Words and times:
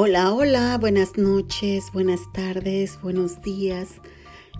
Hola, 0.00 0.32
hola, 0.32 0.78
buenas 0.78 1.18
noches, 1.18 1.90
buenas 1.92 2.20
tardes, 2.32 3.00
buenos 3.02 3.42
días. 3.42 3.94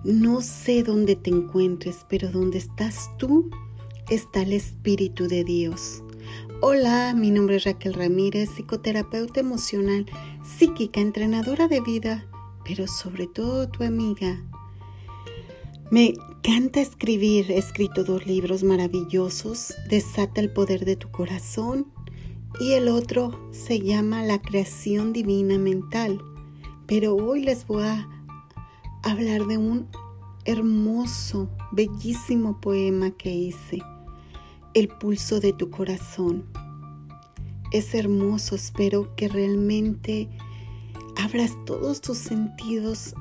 No 0.03 0.41
sé 0.41 0.83
dónde 0.83 1.15
te 1.15 1.29
encuentres, 1.29 2.05
pero 2.09 2.29
donde 2.29 2.57
estás 2.57 3.09
tú 3.17 3.49
está 4.09 4.41
el 4.41 4.51
Espíritu 4.51 5.29
de 5.29 5.45
Dios. 5.45 6.03
Hola, 6.59 7.13
mi 7.15 7.31
nombre 7.31 7.55
es 7.55 7.63
Raquel 7.63 7.93
Ramírez, 7.93 8.49
psicoterapeuta 8.49 9.39
emocional, 9.39 10.07
psíquica, 10.43 10.99
entrenadora 10.99 11.69
de 11.69 11.79
vida, 11.79 12.27
pero 12.65 12.85
sobre 12.85 13.25
todo 13.25 13.69
tu 13.69 13.85
amiga. 13.85 14.43
Me 15.89 16.07
encanta 16.07 16.81
escribir, 16.81 17.49
he 17.49 17.57
escrito 17.57 18.03
dos 18.03 18.27
libros 18.27 18.63
maravillosos, 18.63 19.73
Desata 19.89 20.41
el 20.41 20.51
poder 20.51 20.83
de 20.83 20.97
tu 20.97 21.09
corazón 21.11 21.93
y 22.57 22.73
el 22.73 22.87
otro 22.87 23.39
se 23.51 23.79
llama 23.79 24.23
La 24.23 24.41
creación 24.41 25.13
divina 25.13 25.57
mental. 25.57 26.21
Pero 26.87 27.15
hoy 27.15 27.43
les 27.43 27.67
voy 27.67 27.83
a 27.83 28.07
hablar 29.03 29.45
de 29.45 29.57
un 29.57 29.87
hermoso, 30.45 31.49
bellísimo 31.71 32.59
poema 32.59 33.11
que 33.11 33.33
hice, 33.33 33.79
El 34.73 34.87
pulso 34.87 35.39
de 35.39 35.53
tu 35.53 35.69
corazón. 35.69 36.45
Es 37.71 37.93
hermoso, 37.93 38.55
espero 38.55 39.15
que 39.15 39.27
realmente 39.27 40.27
abras 41.15 41.55
todos 41.65 42.01
tus 42.01 42.17
sentidos 42.17 43.13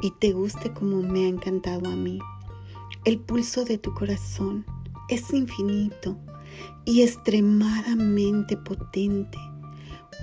y 0.00 0.12
te 0.12 0.32
guste 0.32 0.72
como 0.72 1.02
me 1.02 1.26
ha 1.26 1.28
encantado 1.28 1.90
a 1.90 1.96
mí. 1.96 2.18
El 3.04 3.18
pulso 3.18 3.64
de 3.64 3.76
tu 3.76 3.92
corazón 3.92 4.64
es 5.08 5.32
infinito 5.32 6.16
y 6.84 7.02
extremadamente 7.02 8.56
potente. 8.56 9.38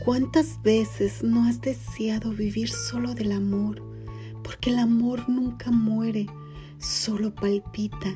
¿Cuántas 0.03 0.61
veces 0.61 1.23
no 1.23 1.45
has 1.45 1.61
deseado 1.61 2.31
vivir 2.31 2.69
solo 2.69 3.13
del 3.13 3.31
amor? 3.31 3.81
Porque 4.43 4.69
el 4.69 4.79
amor 4.79 5.29
nunca 5.29 5.71
muere, 5.71 6.27
solo 6.77 7.33
palpita. 7.33 8.15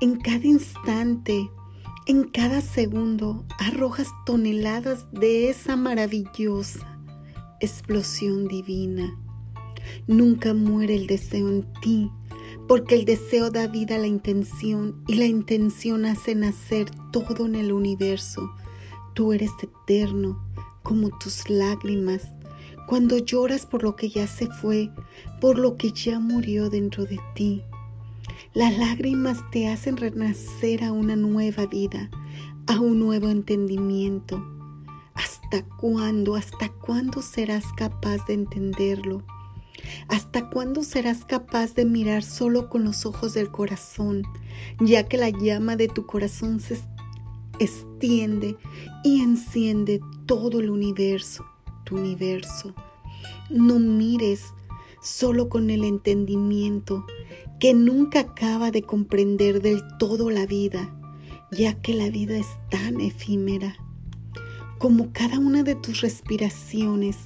En 0.00 0.20
cada 0.20 0.46
instante, 0.46 1.50
en 2.06 2.24
cada 2.24 2.60
segundo, 2.60 3.44
arrojas 3.58 4.08
toneladas 4.26 5.06
de 5.12 5.50
esa 5.50 5.76
maravillosa 5.76 6.92
explosión 7.62 8.48
divina. 8.48 9.16
Nunca 10.06 10.52
muere 10.52 10.96
el 10.96 11.06
deseo 11.06 11.48
en 11.48 11.72
ti, 11.80 12.10
porque 12.72 12.94
el 12.94 13.04
deseo 13.04 13.50
da 13.50 13.66
vida 13.66 13.96
a 13.96 13.98
la 13.98 14.06
intención 14.06 15.04
y 15.06 15.16
la 15.16 15.26
intención 15.26 16.06
hace 16.06 16.34
nacer 16.34 16.88
todo 17.10 17.44
en 17.44 17.54
el 17.54 17.70
universo. 17.70 18.50
Tú 19.12 19.34
eres 19.34 19.50
eterno, 19.62 20.42
como 20.82 21.10
tus 21.10 21.50
lágrimas, 21.50 22.30
cuando 22.88 23.18
lloras 23.18 23.66
por 23.66 23.82
lo 23.82 23.94
que 23.94 24.08
ya 24.08 24.26
se 24.26 24.46
fue, 24.46 24.90
por 25.38 25.58
lo 25.58 25.76
que 25.76 25.92
ya 25.92 26.18
murió 26.18 26.70
dentro 26.70 27.04
de 27.04 27.20
ti. 27.34 27.62
Las 28.54 28.78
lágrimas 28.78 29.42
te 29.50 29.68
hacen 29.68 29.98
renacer 29.98 30.82
a 30.82 30.92
una 30.92 31.14
nueva 31.14 31.66
vida, 31.66 32.08
a 32.66 32.80
un 32.80 32.98
nuevo 33.00 33.28
entendimiento. 33.28 34.42
¿Hasta 35.12 35.62
cuándo, 35.76 36.36
hasta 36.36 36.70
cuándo 36.70 37.20
serás 37.20 37.66
capaz 37.76 38.26
de 38.28 38.32
entenderlo? 38.32 39.22
¿Hasta 40.08 40.50
cuándo 40.50 40.82
serás 40.82 41.24
capaz 41.24 41.74
de 41.74 41.84
mirar 41.84 42.22
solo 42.22 42.68
con 42.68 42.84
los 42.84 43.06
ojos 43.06 43.34
del 43.34 43.50
corazón, 43.50 44.22
ya 44.80 45.08
que 45.08 45.16
la 45.16 45.30
llama 45.30 45.76
de 45.76 45.88
tu 45.88 46.06
corazón 46.06 46.60
se 46.60 46.78
extiende 47.58 48.56
y 49.04 49.22
enciende 49.22 50.00
todo 50.26 50.60
el 50.60 50.70
universo, 50.70 51.44
tu 51.84 51.96
universo? 51.96 52.74
No 53.50 53.78
mires 53.78 54.52
solo 55.02 55.48
con 55.48 55.70
el 55.70 55.84
entendimiento 55.84 57.04
que 57.58 57.74
nunca 57.74 58.20
acaba 58.20 58.70
de 58.70 58.82
comprender 58.82 59.62
del 59.62 59.82
todo 59.98 60.30
la 60.30 60.46
vida, 60.46 60.92
ya 61.50 61.80
que 61.80 61.94
la 61.94 62.08
vida 62.08 62.36
es 62.36 62.48
tan 62.70 63.00
efímera. 63.00 63.76
Como 64.78 65.12
cada 65.12 65.38
una 65.38 65.62
de 65.62 65.76
tus 65.76 66.00
respiraciones, 66.00 67.16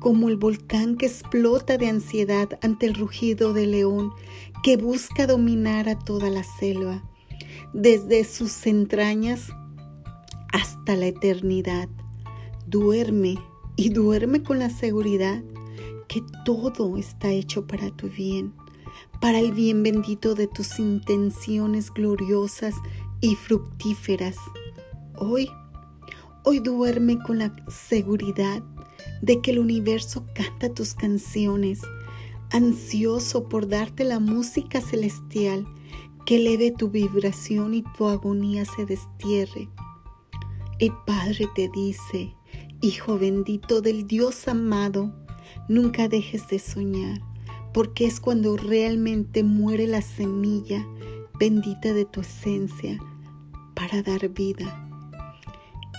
como 0.00 0.28
el 0.28 0.36
volcán 0.36 0.96
que 0.96 1.06
explota 1.06 1.78
de 1.78 1.88
ansiedad 1.88 2.58
ante 2.62 2.86
el 2.86 2.94
rugido 2.94 3.52
del 3.52 3.72
león 3.72 4.12
que 4.62 4.76
busca 4.76 5.26
dominar 5.26 5.88
a 5.88 5.98
toda 5.98 6.30
la 6.30 6.44
selva, 6.44 7.02
desde 7.72 8.24
sus 8.24 8.66
entrañas 8.66 9.48
hasta 10.52 10.96
la 10.96 11.06
eternidad. 11.06 11.88
Duerme 12.66 13.38
y 13.76 13.90
duerme 13.90 14.42
con 14.42 14.58
la 14.58 14.70
seguridad 14.70 15.42
que 16.08 16.22
todo 16.44 16.96
está 16.96 17.30
hecho 17.30 17.66
para 17.66 17.90
tu 17.90 18.08
bien, 18.08 18.54
para 19.20 19.38
el 19.38 19.52
bien 19.52 19.82
bendito 19.82 20.34
de 20.34 20.46
tus 20.46 20.78
intenciones 20.78 21.92
gloriosas 21.92 22.74
y 23.20 23.34
fructíferas. 23.34 24.36
Hoy, 25.16 25.50
hoy 26.44 26.60
duerme 26.60 27.18
con 27.18 27.38
la 27.38 27.54
seguridad 27.68 28.62
de 29.26 29.40
que 29.40 29.50
el 29.50 29.58
universo 29.58 30.24
canta 30.34 30.72
tus 30.72 30.94
canciones, 30.94 31.82
ansioso 32.52 33.48
por 33.48 33.66
darte 33.66 34.04
la 34.04 34.20
música 34.20 34.80
celestial 34.80 35.66
que 36.24 36.36
eleve 36.36 36.70
tu 36.70 36.90
vibración 36.90 37.74
y 37.74 37.82
tu 37.98 38.06
agonía 38.06 38.64
se 38.64 38.86
destierre. 38.86 39.68
El 40.78 40.92
Padre 41.04 41.48
te 41.56 41.68
dice, 41.68 42.36
Hijo 42.80 43.18
bendito 43.18 43.80
del 43.80 44.06
Dios 44.06 44.46
amado, 44.46 45.12
nunca 45.68 46.06
dejes 46.06 46.46
de 46.46 46.60
soñar, 46.60 47.20
porque 47.74 48.06
es 48.06 48.20
cuando 48.20 48.56
realmente 48.56 49.42
muere 49.42 49.88
la 49.88 50.02
semilla 50.02 50.86
bendita 51.36 51.92
de 51.92 52.04
tu 52.04 52.20
esencia 52.20 53.00
para 53.74 54.02
dar 54.02 54.28
vida. 54.28 54.85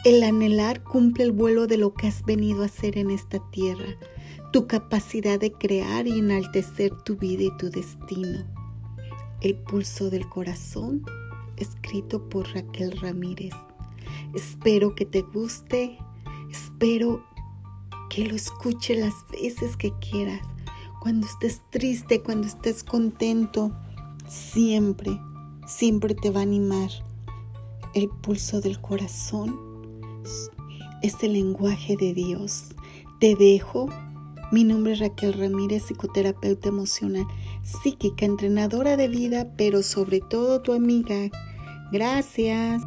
El 0.07 0.23
anhelar 0.23 0.85
cumple 0.85 1.25
el 1.25 1.33
vuelo 1.33 1.67
de 1.67 1.75
lo 1.75 1.93
que 1.93 2.07
has 2.07 2.23
venido 2.23 2.63
a 2.63 2.67
hacer 2.67 2.97
en 2.97 3.11
esta 3.11 3.39
tierra, 3.51 3.97
tu 4.53 4.65
capacidad 4.65 5.37
de 5.37 5.51
crear 5.51 6.07
y 6.07 6.17
enaltecer 6.17 6.95
tu 7.03 7.17
vida 7.17 7.43
y 7.43 7.57
tu 7.57 7.69
destino. 7.69 8.45
El 9.41 9.57
pulso 9.57 10.09
del 10.09 10.29
corazón, 10.29 11.03
escrito 11.57 12.29
por 12.29 12.47
Raquel 12.53 12.97
Ramírez. 13.01 13.53
Espero 14.33 14.95
que 14.95 15.03
te 15.03 15.23
guste, 15.23 15.97
espero 16.49 17.25
que 18.09 18.29
lo 18.29 18.35
escuche 18.35 18.95
las 18.95 19.13
veces 19.29 19.75
que 19.75 19.91
quieras, 19.99 20.47
cuando 21.01 21.27
estés 21.27 21.61
triste, 21.69 22.21
cuando 22.21 22.47
estés 22.47 22.81
contento, 22.81 23.75
siempre, 24.25 25.19
siempre 25.67 26.15
te 26.15 26.31
va 26.31 26.39
a 26.39 26.43
animar 26.43 26.91
el 27.93 28.07
pulso 28.07 28.61
del 28.61 28.79
corazón 28.79 29.66
es 31.01 31.23
el 31.23 31.33
lenguaje 31.33 31.95
de 31.97 32.13
Dios. 32.13 32.75
Te 33.19 33.35
dejo. 33.35 33.89
Mi 34.51 34.63
nombre 34.63 34.93
es 34.93 34.99
Raquel 34.99 35.33
Ramírez, 35.33 35.83
psicoterapeuta 35.83 36.69
emocional, 36.69 37.27
psíquica, 37.63 38.25
entrenadora 38.25 38.95
de 38.95 39.09
vida, 39.09 39.53
pero 39.57 39.83
sobre 39.83 40.21
todo 40.21 40.61
tu 40.61 40.71
amiga. 40.73 41.29
Gracias. 41.91 42.81